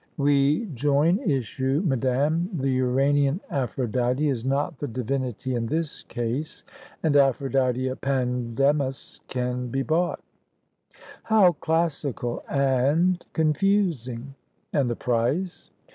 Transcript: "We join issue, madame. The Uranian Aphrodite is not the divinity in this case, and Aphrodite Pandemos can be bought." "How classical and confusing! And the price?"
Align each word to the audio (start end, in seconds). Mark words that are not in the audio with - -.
"We 0.17 0.65
join 0.73 1.19
issue, 1.19 1.83
madame. 1.85 2.49
The 2.57 2.71
Uranian 2.71 3.39
Aphrodite 3.51 4.27
is 4.27 4.43
not 4.43 4.79
the 4.79 4.87
divinity 4.87 5.53
in 5.53 5.67
this 5.67 6.01
case, 6.01 6.63
and 7.03 7.15
Aphrodite 7.15 7.87
Pandemos 8.01 9.19
can 9.27 9.67
be 9.67 9.83
bought." 9.83 10.19
"How 11.25 11.51
classical 11.51 12.43
and 12.49 13.23
confusing! 13.33 14.33
And 14.73 14.89
the 14.89 14.95
price?" 14.95 15.69